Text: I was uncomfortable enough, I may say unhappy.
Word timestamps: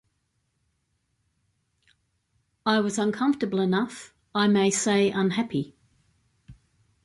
I 2.65 2.79
was 2.79 2.97
uncomfortable 2.97 3.59
enough, 3.59 4.15
I 4.33 4.47
may 4.47 4.71
say 4.71 5.11
unhappy. 5.11 5.75